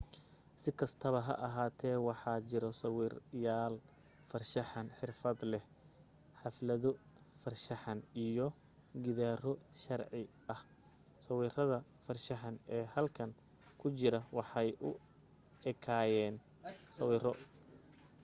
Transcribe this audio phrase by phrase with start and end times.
[0.61, 3.75] si kastaba ha ahaatee waxa jira sawirlayaal
[4.29, 5.63] farshaxan xirfadleh
[6.41, 6.91] xaflado
[7.43, 8.47] farshaxan iyo
[9.03, 9.53] gidaaro
[9.83, 10.21] sharci
[10.53, 10.61] ah
[11.25, 13.31] sawirada farshaxan ee halkan
[13.79, 14.91] ku jira waxay u
[15.71, 16.35] ekaayeen
[16.95, 17.33] sawiro